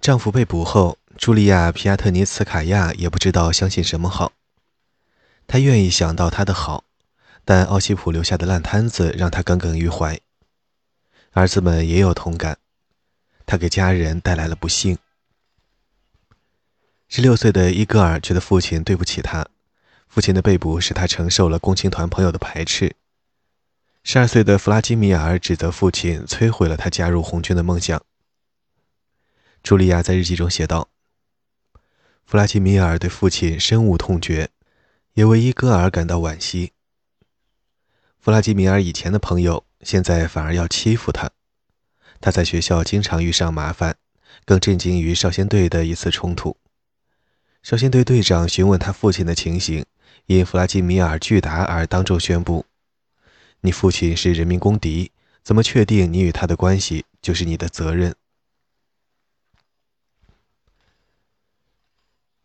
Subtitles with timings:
[0.00, 4.32] 丈夫被捕后，茱莉亚·皮亚特尼茨卡娅也不知道相信什么好。
[5.46, 6.84] 她愿意想到他的好，
[7.44, 10.18] 但奥西普留下的烂摊子让她耿耿于怀。
[11.32, 12.56] 儿子们也有同感，
[13.44, 14.96] 他给家人带来了不幸。
[17.06, 19.46] 十六岁的伊戈尔觉得父亲对不起他，
[20.08, 22.96] 父亲的被捕使他承受了共青团朋友的排斥。
[24.02, 28.02] 十二岁的弗拉基米尔指责父亲摧毁了他加入红军的梦想。
[29.62, 30.88] 茱莉亚在日记中写道
[32.24, 34.48] ：“弗拉基米尔对父亲深恶痛绝，
[35.14, 36.72] 也为伊戈尔感到惋惜。
[38.18, 41.30] 弗拉基米尔以前的朋友现在反而要欺负他，
[42.20, 43.96] 他在学校经常遇上麻烦，
[44.44, 46.56] 更震惊于少先队的一次冲突。
[47.62, 49.84] 少先队队长询问他父亲的情形，
[50.26, 52.66] 因弗拉基米尔拒答而当众宣布。”
[53.62, 58.14] 你父亲是人民公敌，怎么确定你与他的关系就是你的责任？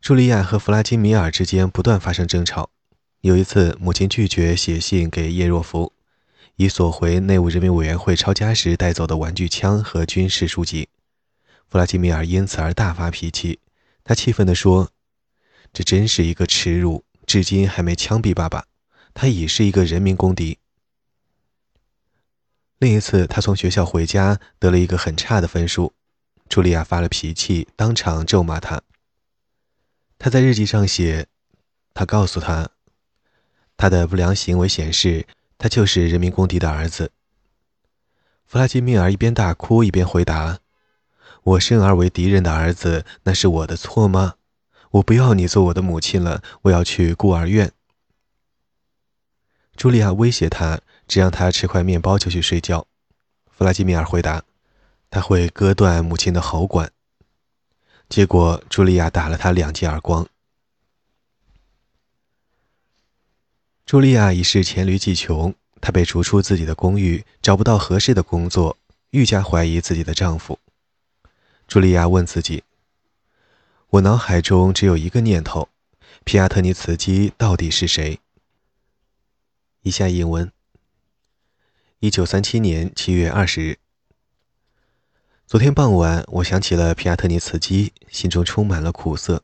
[0.05, 2.69] 茱莉亚和弗拉基米尔之间不断发生争吵。
[3.21, 5.93] 有一次，母亲拒绝写信给叶若夫，
[6.57, 10.89] 以索回内务人民委员会抄家时带走的玩具枪和军事书籍。
[11.67, 13.57] 弗拉基米尔因此而大发脾气，
[14.03, 14.91] 他气愤地说
[15.73, 17.03] ：“这真是一个耻辱！
[17.25, 18.67] 至今还没枪毙爸爸，
[19.15, 20.59] 他已是一个人民公敌。”
[22.77, 25.93] 另一次，他从学校回家，得了一个很差的分数。
[26.47, 28.83] 茱莉亚发了脾气，当场咒骂他。
[30.17, 31.27] 他在日记上写
[31.93, 32.69] ：“他告诉他，
[33.77, 35.27] 他的不良行为显示
[35.57, 37.11] 他就是人民公敌的儿子。”
[38.45, 40.59] 弗拉基米尔一边大哭一边回答
[41.43, 44.35] ：“我生而为敌人的儿子，那是我的错吗？
[44.91, 47.71] 我不要你做我的母亲了，我要去孤儿院。”
[49.77, 50.81] 茱莉亚威胁他。
[51.07, 52.87] 只让他吃块面包就去睡觉，
[53.55, 54.43] 弗拉基米尔回答
[55.11, 56.91] ：“他会割断母亲的喉管。”
[58.07, 60.27] 结果，茱莉亚打了他两记耳光。
[63.85, 68.77] 茱莉亚已是黔驴技穷，她被逐出自己的公寓，找不到合适的工作，
[69.09, 70.59] 愈加怀疑自己的丈夫。
[71.67, 72.63] 茱莉亚问自己
[73.89, 75.69] ：“我脑海中只有一个念头，
[76.23, 78.19] 皮亚特尼茨基到底是谁？”
[79.81, 80.51] 以下引文。
[81.99, 83.79] 一九三七年七月二十日，
[85.47, 89.43] 昨天傍晚，我想起了皮亚特尼茨基，心中充满了苦涩。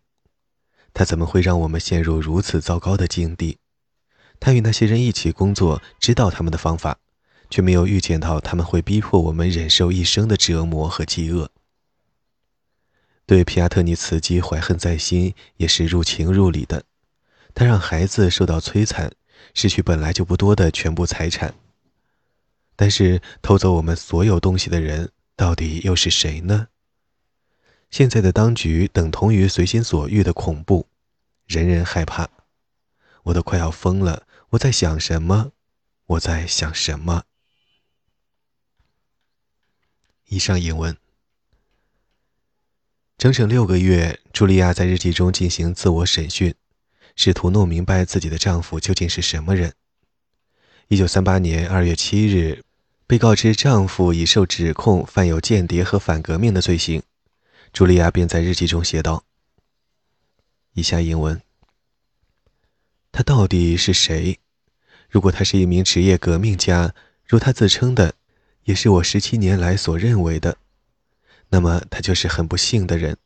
[0.95, 3.59] 他怎么会让我们陷入如此糟糕的境地？
[4.39, 6.97] 他与那些人一起工作，知道他们的方法，
[7.51, 11.51] 却没有预见到他们会逼迫我们忍受一生的折磨和饥饿。
[13.27, 16.83] 对皮亚特尼茨基怀恨在心，也是入情入理的。
[17.53, 19.11] 他让孩子受到摧残，
[19.53, 21.53] 失去本来就不多的全部财产。
[22.75, 26.67] 但是偷走我们所有东西的人到底又是谁呢？
[27.89, 30.87] 现在的当局等同于随心所欲的恐怖，
[31.45, 32.29] 人人害怕。
[33.23, 34.25] 我都快要疯了！
[34.51, 35.51] 我在想什么？
[36.05, 37.23] 我在想什么？
[40.27, 40.95] 以上引文。
[43.17, 46.55] 整整六个月，茱莉亚在日记中进行自我审讯，
[47.15, 49.73] 试图弄明白自己的丈夫究竟是什么人。
[50.87, 52.63] 一九三八年二月七日。
[53.11, 57.03] 被告知丈夫已受指控犯有间谍和反革命的罪行，
[57.73, 59.25] 茱莉亚便在日记中写道
[60.75, 61.41] ：“以下英文。
[63.11, 64.39] 他到底是谁？
[65.09, 66.95] 如果他是一名职业革命家，
[67.27, 68.13] 如他自称的，
[68.63, 70.55] 也是我十七年来所认为的，
[71.49, 73.17] 那么他就是很不幸的人。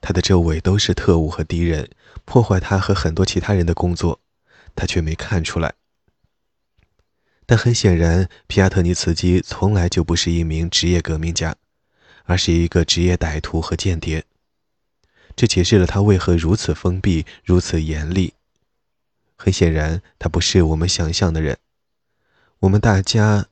[0.00, 1.90] 他的周围都是特务和敌人，
[2.24, 4.18] 破坏他和很多其他人的工作，
[4.74, 5.74] 他却没看出来。”
[7.50, 11.56] 但很显然，皮亚特尼茨基从来就不是一名职业革命家，
[12.24, 14.26] 而是一个职业歹徒和间谍。
[15.34, 18.34] 这解释了他为何如此封闭、如此严厉。
[19.34, 21.56] 很显然，他不是我们想象的人。
[22.58, 23.46] 我们大家，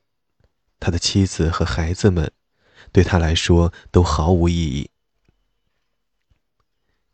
[0.79, 2.31] 他的妻子和孩子们，
[2.93, 4.91] 对他来说都毫无意义。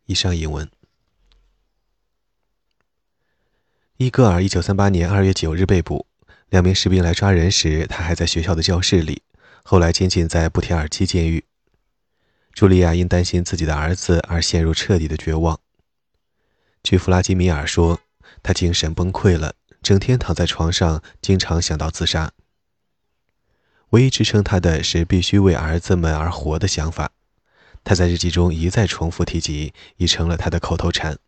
[0.07, 0.69] 以上引文。
[3.99, 6.09] 伊戈尔，一九三八年二月九日被捕。
[6.53, 9.23] 两名士兵来抓人时，他还在学校的教室里。
[9.63, 11.47] 后来监禁在布提尔基监狱。
[12.55, 15.59] 茱莉亚因担心自己的儿子而陷入彻底的绝望。
[16.83, 18.01] 据弗拉基米尔说，
[18.43, 22.33] 他精神崩溃了，整天躺在床上，经常想到自杀。
[23.91, 27.13] 唯一支撑他的是必须为儿子们而活的想法。
[27.83, 31.19] 他在日记中一再重复提及，已成了他的口头禅。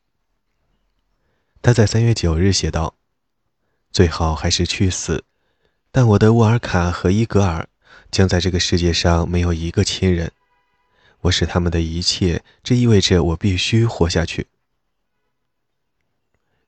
[1.62, 2.96] 他在三月九日写道。
[3.94, 5.22] 最好还是去死，
[5.92, 7.68] 但我的沃尔卡和伊格尔
[8.10, 10.32] 将在这个世界上没有一个亲人。
[11.20, 14.48] 我是他们的一切，这意味着我必须活下去。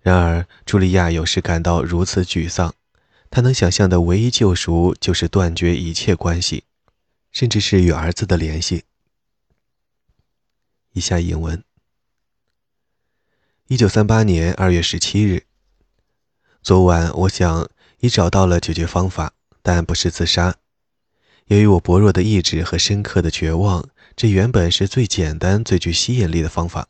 [0.03, 2.73] 然而，茱莉亚有时感到如此沮丧。
[3.29, 6.63] 她能想象的唯一救赎就是断绝一切关系，
[7.33, 8.85] 甚至是与儿子的联系。
[10.93, 11.65] 以下引文：
[13.67, 15.46] 一九三八年二月十七日，
[16.67, 17.71] 昨晚我想
[18.01, 20.57] 已找到了解决方法，但不是自杀。
[21.45, 26.89] 由于我薄弱的意志和深刻的绝望，这原本是最简单、最具吸引力的方法。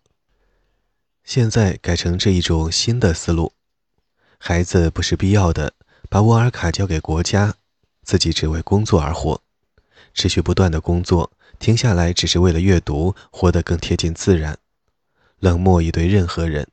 [1.25, 3.53] 现在改成这一种新的思路：
[4.39, 5.75] 孩子不是必要的。
[6.09, 7.57] 把沃尔卡交给国家，
[8.03, 9.43] 自己只为工作而活，
[10.15, 14.57] 持续不断的工作，停下来只是为了阅读，活得更贴近自然，
[15.39, 16.67] 冷漠以对任何人。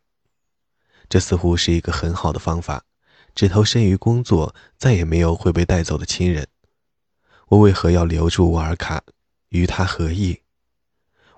[1.09, 2.85] 这似乎是一个很好的方法。
[3.35, 6.47] 只投身于工作，再也没有会被带走的亲人。
[7.47, 9.03] 我为何要留住沃尔卡？
[9.49, 10.41] 与他何意？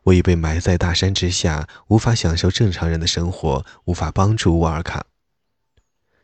[0.04, 5.06] 我已被埋在大山之下，无法享受正常人的生活，无法帮助沃尔卡。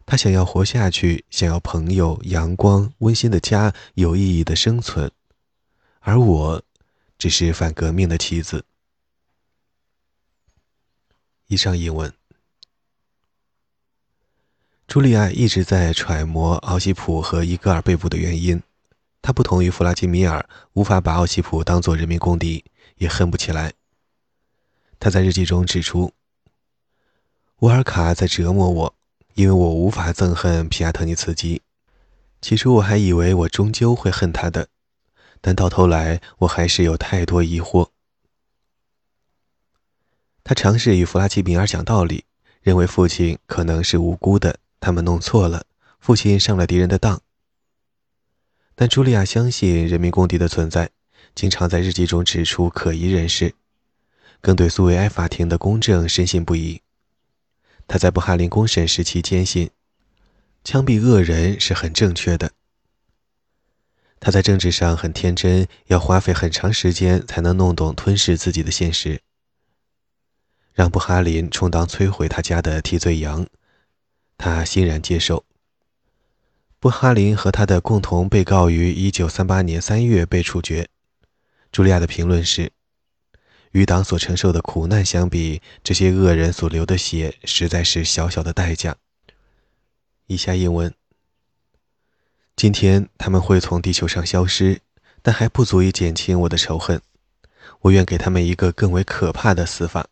[0.05, 5.11] 他想要活下去，想要朋友、阳光、温馨的家、有意义的生存，
[5.99, 6.63] 而我，
[7.17, 8.65] 只是反革命的棋子。
[11.47, 12.20] 以上译文。
[14.91, 18.61] 茱莉亚一直在揣摩奥西普和伊戈尔被捕的原因。
[19.21, 22.65] 他不同于弗拉基米尔，无法把奥西普当作人民公敌，
[22.97, 23.71] 也恨不起来。
[24.99, 26.11] 他在日记中指出
[27.59, 28.95] ：“沃尔卡在折磨我。”
[29.35, 31.61] 因为我无法憎恨皮亚特尼茨基，
[32.41, 34.67] 起初我还以为我终究会恨他的，
[35.39, 37.87] 但到头来我还是有太多疑惑。
[40.43, 42.25] 他尝试与弗拉基米尔讲道理，
[42.61, 45.65] 认为父亲可能是无辜的，他们弄错了，
[45.99, 47.21] 父亲上了敌人的当。
[48.75, 50.89] 但茱莉亚相信人民公敌的存在，
[51.35, 53.53] 经常在日记中指出可疑人士，
[54.41, 56.81] 更对苏维埃法庭的公正深信不疑。
[57.87, 59.69] 他在布哈林公审时期坚信，
[60.63, 62.51] 枪毙恶人是很正确的。
[64.19, 69.21] 他在政治上很天真，要花费很长时间才能弄懂吞噬自己的现实。
[70.73, 73.45] 让布哈林充当摧毁他家的替罪羊，
[74.41, 75.45] 他欣然接受。
[76.79, 80.89] 布哈林和他的共同被告于1938年3月被处决。
[81.71, 82.71] 茱莉亚的评论是。
[83.71, 88.97] 与党所承受的苦难相比，这些恶人所流的血实在是小小的代价。
[90.27, 90.93] 以下英文：
[92.57, 94.81] 今天他们会从地球上消失，
[95.21, 97.01] 但还不足以减轻我的仇恨。
[97.79, 100.07] 我愿给他们一个更为可怕的死法，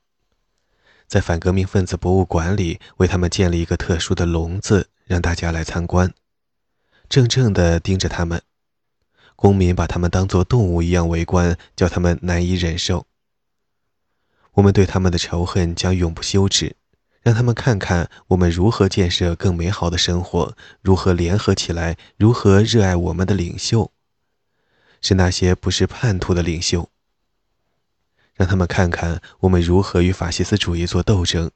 [1.09, 6.13] 在反革命分子博物馆里为他们建立一个特殊的笼子，让大家来参观，
[7.09, 8.39] 怔怔地盯着他们。
[9.35, 13.07] 公民把他们当作动物一样围观，叫他们难以忍受。
[14.53, 16.75] 我们对他们的仇恨将永不休止，
[17.23, 23.91] 让他们看看我们如何建设更美好的生活，如何联合起来，如何热爱我们的领袖，
[25.01, 26.88] 是那些不是叛徒的领袖。
[28.39, 31.51] 让他们看看我们如何与法西斯主义做斗争，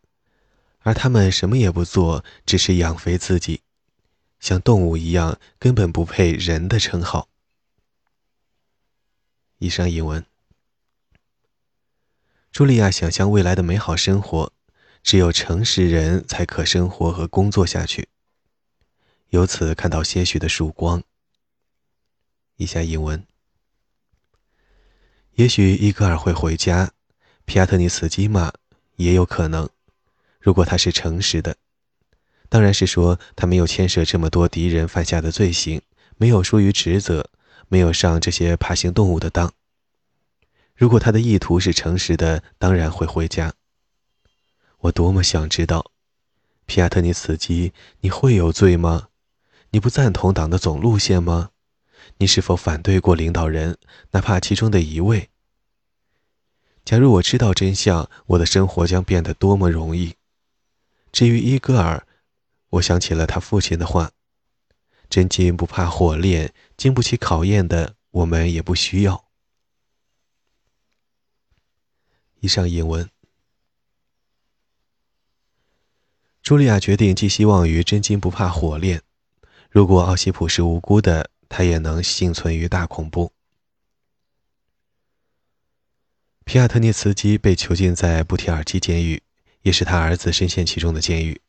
[0.80, 3.62] 而他们什么也不做，只是养肥自己，
[4.42, 7.30] 像动物一样，根本不配人的称号。
[9.60, 10.26] 以上引文。
[12.52, 14.52] 茱莉亚想象未来的美好生活，
[15.02, 18.10] 只有诚实人才可生活和工作下去。
[19.30, 21.02] 由此看到些许的曙光。
[22.58, 23.26] 以下引文：
[25.36, 26.92] 也许伊戈尔会回家，
[27.46, 28.54] 皮亚特尼茨基嘛？
[28.98, 29.68] 也有可能，
[30.40, 31.56] 如果他是诚实的，
[32.50, 35.82] 当然是说他没有牵涉这么多敌人犯下的罪行，
[36.18, 37.32] 没有疏于职责，
[37.68, 39.52] 没有上这些爬行动物的当。
[40.76, 43.54] 如果他的意图是诚实的，当然会回家。
[44.82, 45.92] 我多么想知道，
[46.68, 49.08] 皮亚特尼茨基，你会有罪吗？
[49.72, 51.50] 你不赞同党的总路线吗？
[52.18, 53.78] 你是否反对过领导人，
[54.12, 55.30] 哪怕其中的一位？
[56.86, 60.16] 假如我知道真相，我的生活将变得多么容易。
[61.12, 62.06] 至于伊戈尔，
[62.72, 64.12] 我想起了他父亲的话
[65.10, 69.26] ：“真金不怕火炼，经不起考验的，我们也不需要。”
[72.42, 73.10] 以上引文。
[76.44, 79.02] 茱莉亚决定寄希望于真金不怕火炼。
[79.70, 83.32] 如果奥西普是无辜的，他也能幸存于大恐怖。
[86.46, 89.22] 皮亚特涅茨基被囚禁在布提尔基监狱，
[89.62, 91.40] 也是他儿子深陷其中的监狱。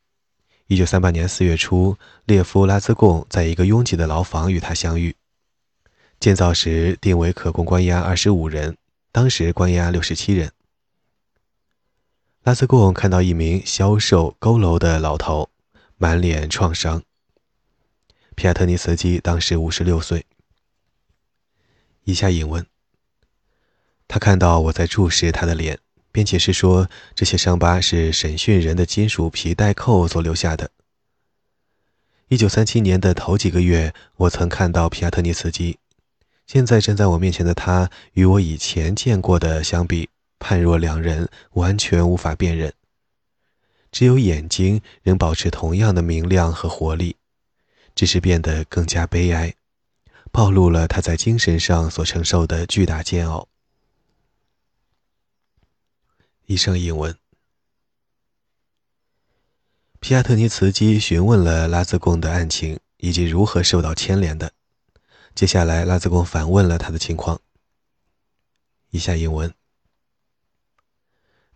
[0.66, 1.96] 一九三八年四月初，
[2.26, 5.16] 列夫拉兹贡在一个拥挤的牢房与他相遇。
[6.20, 8.76] 建造时定为可供关押二十五人。
[9.10, 10.52] 当时关押六十七人。
[12.42, 15.48] 拉兹贡看到一名消瘦佝偻的老头，
[15.96, 17.02] 满脸创伤。
[18.34, 20.26] 皮亚特尼茨基当时五十六岁。
[22.02, 22.66] 以下引文：
[24.08, 25.78] 他看到我在注视他的脸，
[26.10, 30.70] 便解释说，这些伤疤是审讯人的金属皮带扣所留下的。
[32.28, 35.78] 一九三七年的头几个月，我曾看到皮亚特尼茨基。
[36.46, 42.72] 现在站在我面前的他，与我以前见过的相比，判若两人，完全无法辨认。
[43.90, 47.16] 只有眼睛仍保持同样的明亮和活力，
[47.94, 49.54] 只是变得更加悲哀，
[50.32, 53.48] 暴露了他在精神上所承受的巨大煎熬。
[56.46, 57.16] 以上引文。
[60.00, 64.52] 皮亚特尼茨基询问了拉兹贡的案情以及如何受到牵连的。
[65.34, 67.40] 接下来，拉兹贡反问了他的情况。
[68.90, 69.54] 以下引文。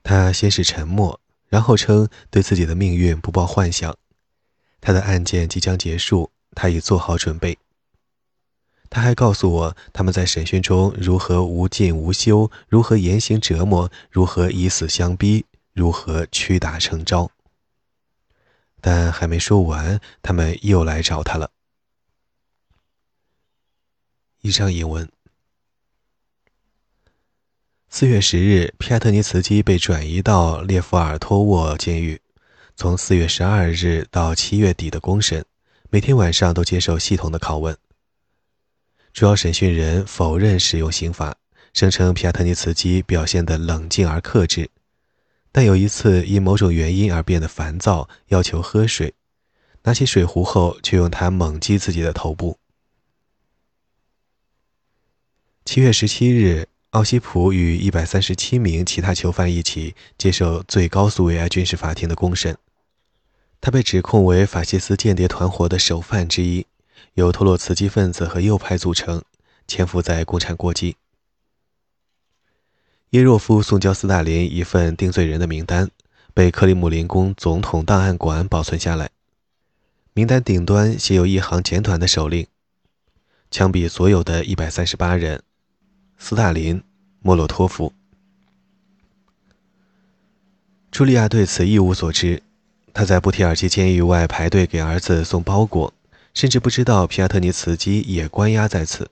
[0.02, 3.94] 他先是沉默，然后称对自己的命运不抱幻想。
[4.80, 7.58] 他的案件即将结束，他已做好准备。
[8.90, 15.44] 他还告诉我他们在审讯中如何无尽无休，如何严刑折磨，如何以死相逼，
[15.74, 17.30] 如何屈打成招。
[18.80, 21.50] 但还没说完，他们又来找他了。
[24.40, 25.10] 以上引文。
[27.90, 32.20] 四月十日，皮亚特尼茨基被转移到列夫尔托沃监狱。
[32.78, 35.44] 从四月十二日到七月底的公审，
[35.90, 37.76] 每天晚上都接受系统的拷问。
[39.12, 41.34] 主要审讯人否认使用刑法，
[41.72, 44.70] 声称皮亚特尼茨基表现得冷静而克制，
[45.50, 49.12] 但有一次因某种原因而变得烦躁，要求喝水，
[49.82, 52.60] 拿起水壶后却用它猛击自己的头部。
[55.64, 62.56] 七月十七日，奥西普与一百三十七名其他囚犯一起接受最高苏维埃军事法庭的公审。
[63.60, 66.66] 他被指控为法西斯间谍团伙的首犯之一，
[67.14, 69.22] 由托洛茨基分子和右派组成，
[69.66, 70.96] 潜伏在共产国际。
[73.10, 75.90] 耶若夫送交斯大林一份定罪人的名单，
[76.34, 79.10] 被克里姆林宫总统档案馆保存下来。
[80.12, 82.46] 名单顶端写有一行简短的手令：
[83.50, 85.42] 枪毙所有的一百三十八人。
[86.18, 86.82] 斯大林、
[87.20, 87.92] 莫洛托夫、
[90.90, 92.42] 茱莉亚对此一无所知。
[92.98, 95.94] 他在布提尔基监狱外排队给儿子送包裹，
[96.34, 99.08] 甚至不知道皮亚特尼茨基也关押在此。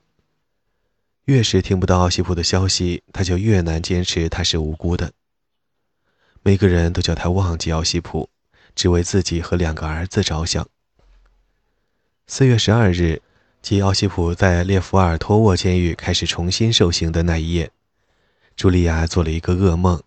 [1.27, 5.13] 越是听不到奥西普的消息，他就越难坚持他是无辜的。
[6.43, 8.29] 每个人都叫他忘记奥西普，
[8.75, 10.67] 只为自己和两个儿子着想。
[12.27, 13.23] 四月十二日。
[13.63, 17.71] 即奥西普在列夫尔托沃监狱开始重新受刑的那一夜，
[18.57, 20.03] 茱莉亚做了一个噩梦，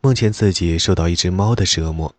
[0.00, 2.14] 梦见自己受到一只猫的折磨。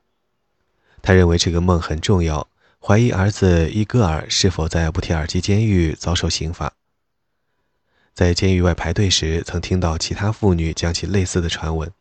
[1.02, 2.48] 他认为这个梦很重要，
[2.80, 6.74] 怀疑儿子伊戈尔是否在布提尔基监狱遭受刑罚。
[8.14, 11.92] 在监狱外排队时，曾听到其他妇女讲起类似的传闻。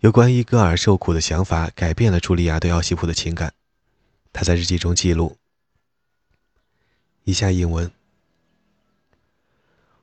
[0.00, 3.54] 有关伊戈尔受苦的想法改变了茱莉亚对奥西普的情感。
[4.32, 5.36] 他在日记中记录。
[7.24, 7.90] 以下引文：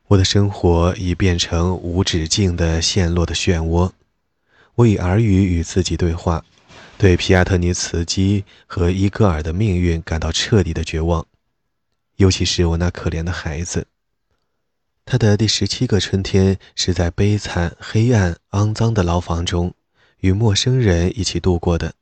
[0.07, 3.91] 我的生活已变成无止境的陷落的漩涡。
[4.75, 6.43] 我以耳语与自己对话，
[7.01, 11.25] 对皮亚特尼茨基和伊戈尔的命运感到彻底的绝望，
[12.17, 13.87] 尤其是我那可怜的孩子。
[15.03, 19.73] 他的第十七个春天是在悲惨、黑暗、肮脏的牢房中，
[20.19, 21.95] 与陌生人一起度过的。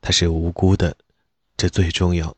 [0.00, 0.96] 他是无辜的，
[1.56, 2.36] 这最重要。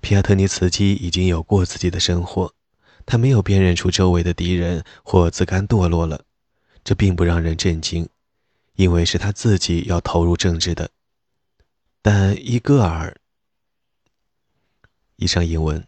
[0.00, 2.54] 皮亚特尼茨基已经有过自己的生活，
[3.04, 6.24] 他没有辨认出周围的敌人或自甘堕落了，
[6.82, 8.08] 这并不让人震惊，
[8.74, 10.90] 因为是他自己要投入政治的。
[12.02, 13.16] 但伊戈尔，
[15.16, 15.86] 以上英文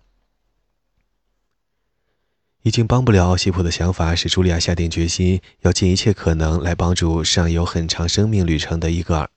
[2.63, 9.31] 已经帮不了奥西普的想法，使茱莉亚下定决心要尽一切可能来帮助尚有很长生命旅程的伊戈尔。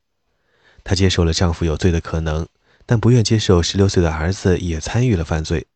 [0.84, 2.48] 她接受了丈夫有罪的可能。
[2.90, 5.68] 但不愿接受十六岁的儿子也参与了犯罪。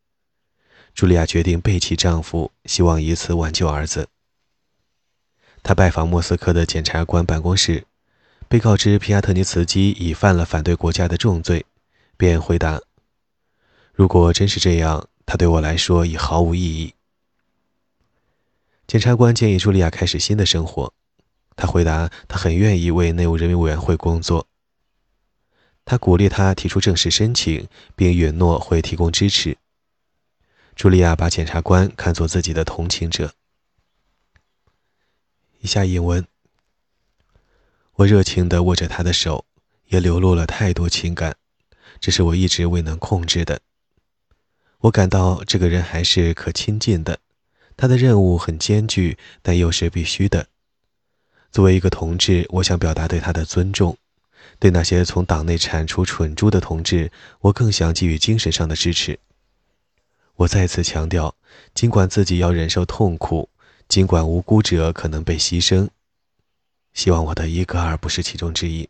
[0.96, 4.08] 茱莉亚决定背弃丈夫，希望以此挽救儿子。
[5.64, 7.86] 他拜访莫斯科的检察官办公室，
[8.48, 11.64] 被告知皮亚特尼茨基已犯了反对国家的重罪，
[12.18, 12.78] 便回答
[13.94, 16.92] ：“如果真是这样，他对我来说已毫无意义。”
[18.86, 20.92] 检察官建议茱莉亚开始新的生活。
[21.56, 24.46] 他回答：“他很愿意为内务人民委员会工作。”
[25.86, 27.66] 他鼓励他提出正式申请，
[27.96, 29.56] 并允诺会提供支持。
[30.76, 33.32] 茱莉亚把检察官看作自己的同情者。
[35.64, 36.26] 以下引文。
[37.94, 39.46] 我热情地握着他的手，
[39.86, 41.36] 也流露了太多情感，
[41.98, 43.62] 这是我一直未能控制的。
[44.80, 47.18] 我感到这个人还是可亲近的，
[47.78, 50.48] 他的任务很艰巨，但又是必须的。
[51.50, 53.96] 作为一个同志，我想表达对他的尊重。
[54.58, 59.18] 对那些从党内铲除蠢猪的同志，我更想给予精神上的支持。
[60.36, 61.34] 我再次强调，
[61.72, 63.48] 尽管自己要忍受痛苦，
[63.88, 65.88] 尽管无辜者可能被牺牲，
[66.92, 68.88] 希望我的伊戈尔不是其中之一。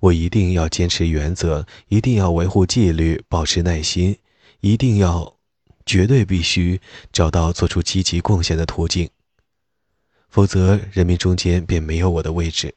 [0.00, 4.18] 我一定要坚持原则，一定要维护纪律，保持耐心，
[4.60, 5.36] 一定要，
[5.86, 6.80] 绝对必须
[7.12, 9.08] 找到做出积极贡献的途径，
[10.28, 12.74] 否则人民中间便没有我的位置。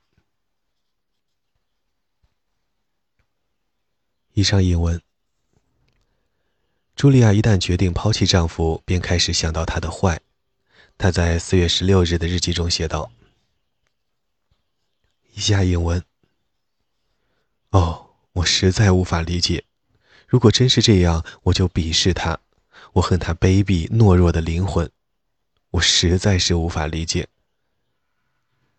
[4.33, 5.01] 以上引文。
[6.95, 10.21] 茱莉亚一旦决定抛弃丈夫，便开始想到他的坏。
[10.97, 13.11] 他在四月十六日的日记中写道
[15.35, 16.03] ：“以下引文。
[17.71, 19.65] 哦，我实在无法理解。
[20.27, 22.39] 如果真是这样，我就鄙视他。
[22.93, 24.89] 我恨他卑鄙懦弱的灵魂。
[25.71, 27.27] 我实在是无法理解。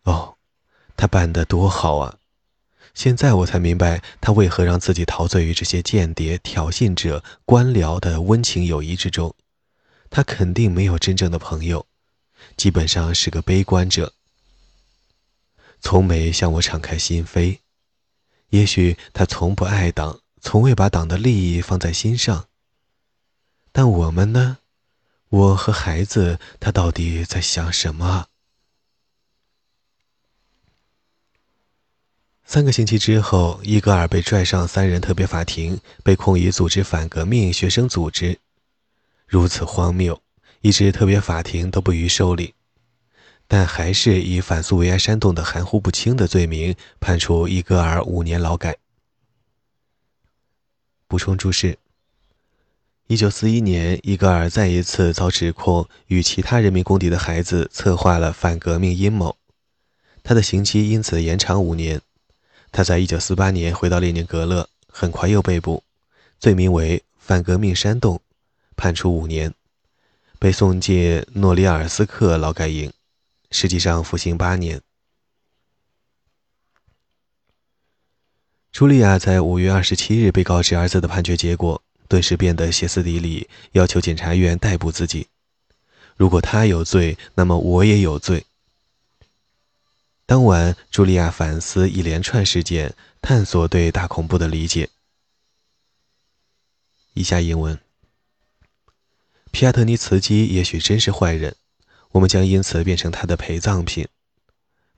[0.05, 0.37] 哦，
[0.97, 2.19] 他办得多好啊！”
[2.95, 9.35] 现在我才明白，他为何让自己陶醉于这些间谍、挑衅者、官僚的温情友谊之中。
[10.09, 11.87] 他肯定没有真正的朋友，
[12.57, 14.15] 基本上是个悲观者，
[15.81, 17.59] 从没向我敞开心扉。
[18.51, 22.49] 也许他从不爱党，从未把党的利益放在心上。
[23.73, 24.59] 但我们呢？
[25.29, 28.29] 我和孩子，他到底在想什么？
[32.45, 38.39] 三个星期之后，伊戈尔被拽上三人特别法庭，被控以组织反革命学生组织。
[39.27, 40.23] 如此荒谬，
[40.67, 42.53] 一直特别法庭都不予受理，
[43.47, 48.77] 但还是以反苏维埃煽动的含糊不清的罪名判处伊戈尔五年劳改。
[51.07, 51.79] 补充注释：
[53.07, 59.37] 一九四一年，伊戈尔再一次遭指控与其他人民公敌的孩子策划了反革命阴谋，
[60.25, 62.01] 他的刑期因此延长五年。
[62.73, 65.85] 他在一九四八年回到列宁格勒，很快又被捕，
[66.41, 68.21] 罪名为反革命煽动，
[68.75, 69.55] 判处五年，
[70.47, 72.93] 被送进诺里尔斯克劳改营，
[73.51, 74.81] 实际上服刑八年。
[78.73, 85.27] 茱莉亚在五月二十七日被告知儿子的判决结果，顿时变得歇斯底里，要求检察院逮捕自己。
[86.15, 88.47] 如果他有罪，那么我也有罪。
[90.27, 94.91] 当晚，茱莉亚反思一连串事件，探索对大恐怖的理解。
[97.15, 97.77] 以下英文：
[99.51, 101.55] 皮亚特尼茨基也许真是坏人，
[102.13, 104.07] 我们将因此变成他的陪葬品。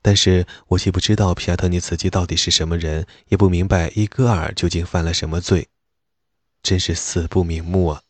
[0.02, 5.68] 但是我既不知道皮亚特尼茨基到底是什么人，也不明白伊戈尔究竟犯了什么罪，
[6.62, 8.02] 真是死不瞑目啊！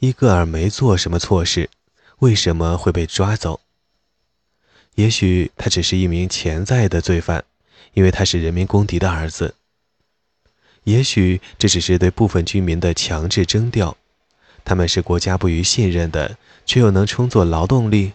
[0.00, 1.70] 伊戈尔没做什么错事，
[2.18, 3.60] 为什么会被抓走？
[4.94, 7.44] 也许他只是一名潜在的罪犯，
[7.94, 9.54] 因为他是人民公敌的儿子。
[10.84, 13.96] 也许这只是对部分居民的强制征调，
[14.68, 18.12] 他们是国家不予信任的，却又能充作劳动力。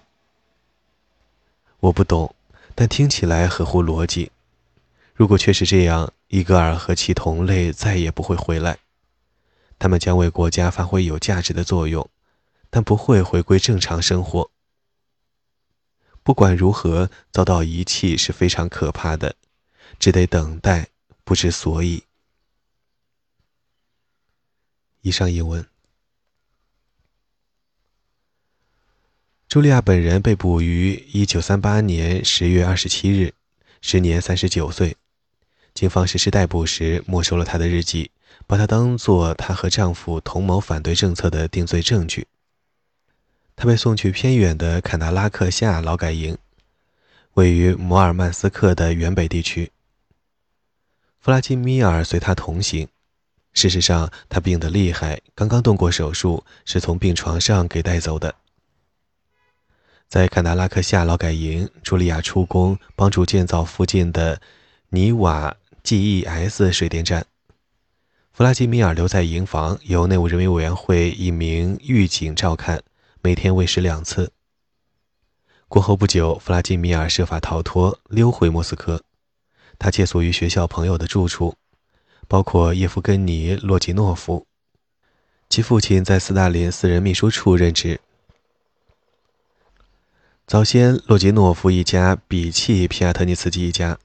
[1.79, 2.35] 我不懂，
[2.75, 4.31] 但听起来合乎逻辑。
[5.15, 8.77] 如果确实这样，伊戈尔和其同类再也不会回来，
[9.79, 12.07] 他们将为国家发挥有价值的作用，
[12.69, 14.51] 但不会回归正常生活。
[16.21, 19.33] 不管如何，遭到遗弃是非常可怕的，
[19.97, 20.89] 只得等待，
[21.23, 22.03] 不知所以。
[25.01, 25.72] 以上英文。
[29.53, 33.35] 茱莉亚本人被捕于一九三八年十月二十七日，
[33.81, 34.97] 时年三十九岁。
[35.75, 38.09] 警方实施逮捕时，没收了她的日记，
[38.47, 42.25] 把她当作她和丈夫同谋反对政策的定罪证据。
[43.55, 46.35] 他被送去偏远的坎达拉克夏劳改营，
[47.35, 49.71] 位于摩尔曼斯克的原北地区。
[51.19, 52.87] 弗拉基米尔随他同行。
[53.53, 58.33] 事实上，他病得厉害，刚刚动过手术，是从病床上给带走的。
[60.13, 64.39] 在坎达拉克夏劳改营，茱莉亚出工帮助建造附近的
[64.89, 67.25] 尼瓦 GES 水电站。
[68.31, 72.83] 弗拉基米尔留在营房，由内务人民委员会一名狱警照看。
[73.23, 74.31] 每天喂食两次。
[75.67, 79.01] 过后不久，弗拉基米尔设法逃脱，溜回莫斯科。
[79.79, 81.55] 他借宿于学校朋友的住处，
[82.27, 84.45] 包括叶夫根尼·洛吉诺夫。
[85.49, 87.99] 其父亲在斯大林私人秘书处任职。
[90.45, 93.97] 早先洛吉诺夫一家鄙弃皮亚特尼茨基一家，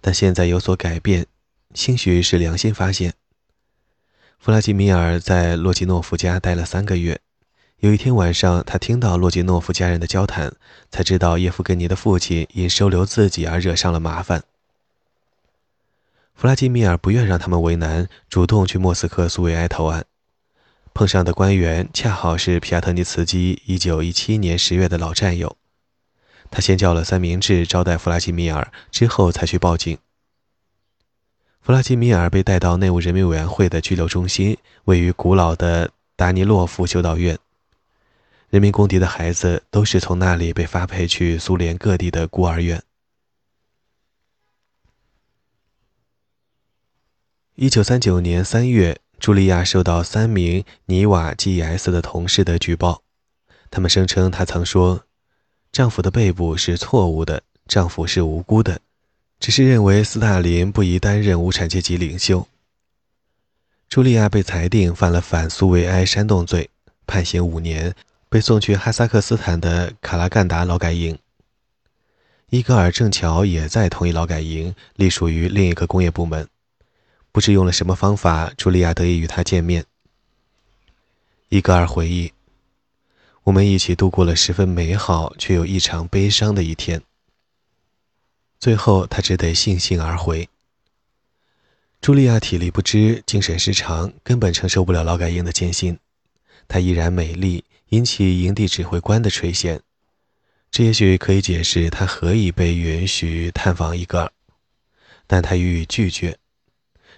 [0.00, 1.26] 但现在有所改变，
[1.72, 3.14] 兴许是良心发现。
[4.38, 7.20] 弗拉基米尔在洛基诺夫家待了三个月。
[7.78, 10.52] 有一天晚上，他听到洛基诺夫家人的交谈，
[10.90, 14.42] 才知道叶夫根尼的父亲因收留自己而惹上了麻烦。
[16.34, 20.04] 弗拉基米尔不愿让他们为难，主动去莫斯科苏维埃投案。
[20.92, 25.56] 碰上的官员恰好是皮亚特尼茨基1917年10月的老战友。
[26.54, 29.98] 他先叫了三明治招待弗拉基米尔，之后才去报警。
[31.60, 37.36] 弗拉基米尔被带到内务人民委员会的拘留中心，位于古老的达尼洛夫修道院。
[38.50, 42.80] 人民公敌的孩子都是从那里被发配去苏联各地的孤儿院。
[47.56, 53.02] 一九三九年三月，茱莉亚收到三名尼瓦 G.S 的同事的举报，
[53.72, 55.06] 他们声称她曾说
[55.74, 58.80] ：“丈夫的被捕是错误的，丈夫是无辜的。”
[59.40, 62.46] 只是认为斯大林不宜担任无产阶级领袖。
[63.90, 66.70] 茱莉亚被裁定犯了反苏维埃煽动罪，
[67.08, 67.92] 判刑五年，
[68.28, 71.18] 被送去哈萨克斯坦的卡拉干达劳改营。
[72.50, 76.48] 伊戈尔正巧也在同一劳改营，隶属于另一个工业部门。
[77.32, 79.84] 不知用了什么方法，茱莉亚得以与他见面。
[81.48, 82.32] 伊戈尔回忆
[83.44, 87.02] ：“我们一起度过了十分美好却又异常悲伤的一天。”
[88.58, 90.48] 最后，他只得悻悻而回。
[92.00, 95.98] 茱莉亚体力不支，精神失常，根本承受不了劳改营的艰辛。
[96.66, 99.80] 她依然美丽，引起营地指挥官的垂涎。
[100.70, 104.32] 这也许可以解释她何以被允许探访伊戈尔，
[105.26, 106.38] 但她予以拒绝。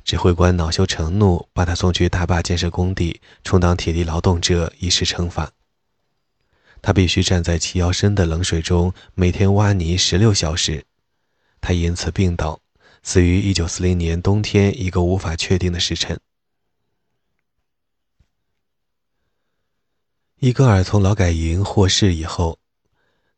[0.05, 5.53] 指挥官恼羞成怒，把她送去大坝建设工地，充当体力劳动者，以示惩罚。
[6.83, 10.85] 他必须站在齐腰深的冷水中，每天挖泥十六小时。
[11.61, 12.61] 他因此病倒，
[13.03, 16.19] 死于1940年冬天一个无法确定的时辰。
[20.39, 22.59] 伊戈尔从劳改营获释以后，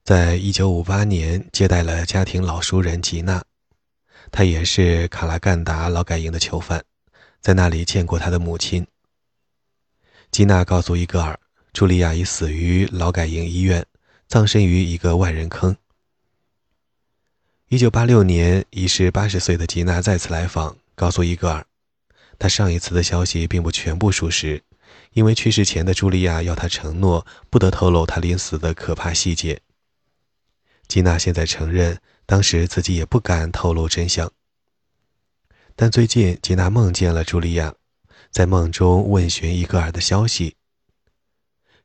[0.03, 3.43] 在1958年接待了家庭老熟人吉娜，
[4.33, 6.85] 他也是卡拉干达劳改营的囚犯，
[7.41, 8.87] 在那里见过他的母亲。
[10.31, 11.39] 吉娜告诉伊戈尔，
[11.79, 13.87] 茱莉亚已死于劳改营医院，
[14.27, 15.77] 葬身于一个万人坑。
[17.69, 21.65] 一九八六年，已是八十岁的吉娜再次来访，告诉伊戈尔，
[22.37, 24.61] 他上一次的消息并不全部属实，
[25.13, 29.61] 因为去世前的茱莉亚要他承诺不得透露他临死的可怕细节。
[30.89, 34.33] 吉娜现在承认，当时自己也不敢透露真相。
[35.77, 37.73] 但最近，吉娜梦见了茱莉亚，
[38.33, 40.57] 在梦中问询伊戈尔的消息，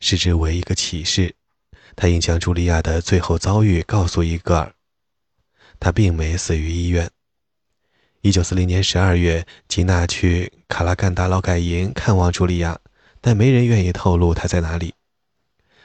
[0.03, 1.33] 视之为一个启示。
[1.95, 4.73] 他应将茱莉亚的最后遭遇告诉伊戈尔。
[5.79, 7.09] 他并没死于医院。
[8.21, 12.79] 一九四零年十二月，吉娜去卡拉干达劳改营看望茱莉亚，
[13.21, 14.93] 但没人愿意透露她在哪里。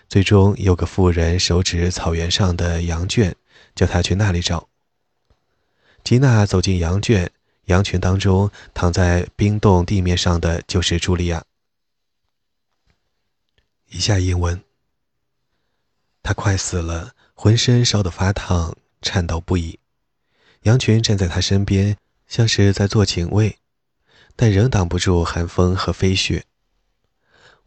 [0.09, 3.35] 最终，有个妇人手指草原上的羊圈，
[3.75, 4.69] 叫他去那里找。
[6.03, 7.31] 吉娜走进羊圈，
[7.67, 11.45] 羊群当中躺在冰冻地面上的就是茱莉亚。
[13.91, 14.63] 以下英文：
[16.23, 19.79] 他快死了，浑身烧得发烫，颤抖不已。
[20.63, 21.97] 羊群站在他身边，
[22.27, 23.59] 像是在做警卫，
[24.37, 26.45] 但仍挡不住寒风和飞雪。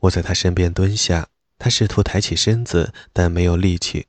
[0.02, 4.08] 我在他身边蹲下，他试图抬起身子，但没有力气。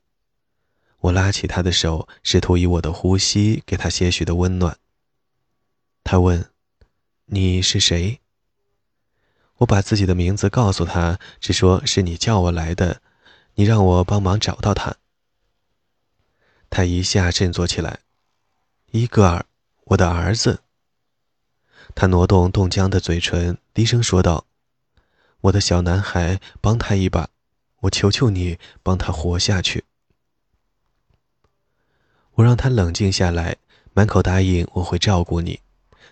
[0.99, 4.79] 我拉起他的手，试图以我的呼吸给他些许的温暖。
[6.05, 6.51] 他问
[7.27, 8.21] ：“你是谁？”
[9.63, 13.01] 我把自己的名字告诉他，只说是你叫我来的，
[13.55, 14.97] 你让我帮忙找到他。
[16.69, 18.01] 他一下振作起来。
[18.91, 19.47] 伊戈尔，
[19.85, 20.63] 我的儿子。
[21.95, 24.47] 他挪动冻僵的嘴唇，低声说道
[25.43, 27.29] ：“我的小男孩，帮他一把，
[27.83, 29.85] 我求求你，帮他活下去。”
[32.35, 33.59] 我让他冷静下来，
[33.93, 35.61] 满口答应我会照顾你，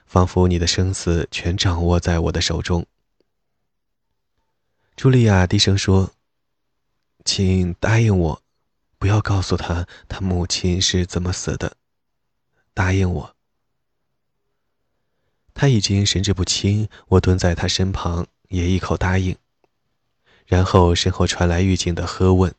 [0.07, 2.87] 仿佛你的生死全掌握在我的手中。
[4.97, 6.13] 茱莉亚低声说
[7.25, 8.43] ：“请答应我，
[8.99, 11.77] 不要告诉他他母亲是怎么死的。”
[12.75, 13.37] 答应我。
[15.55, 19.37] 他已经神志不清，我蹲在他身旁，也一口答应。
[20.47, 22.55] 然后身后传来狱警的喝问：“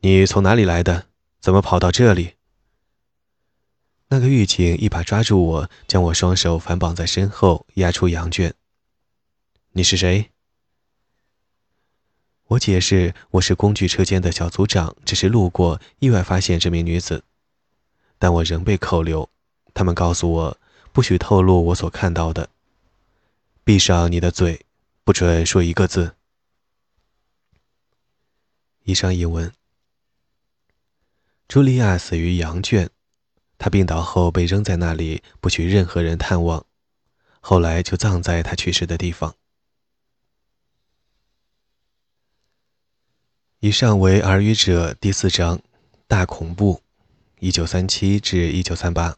[0.00, 1.06] 你从哪里来的？
[1.40, 2.34] 怎么跑到这里？”
[4.10, 8.54] 那个狱警一把抓住我，将我双手反绑在身后，押出羊圈。
[9.72, 10.30] 你是谁？
[12.48, 17.22] 我解释我是工具车间的小组长，只是路过，意外发现这名女子，
[18.18, 19.28] 但我仍被扣留。
[19.74, 20.58] 他们告诉我，
[20.90, 22.48] 不许透露我所看到的。
[23.64, 24.64] 闭上你的嘴，
[25.04, 26.14] 不准说一个字。
[28.84, 29.52] 以上译文。
[31.48, 32.88] 茱莉亚死于羊圈，
[33.58, 36.64] 她病倒后被扔在那里，不许任何人探望。
[37.40, 39.34] 后来就葬在她去世的地方。
[43.60, 45.60] 以上为《耳语者》第四章，
[46.06, 46.80] 大恐怖，
[47.40, 49.16] 一九三七至一九三八。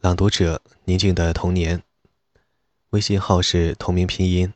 [0.00, 1.84] 朗读者：宁静的童年。
[2.90, 4.52] 微信号是同名拼音。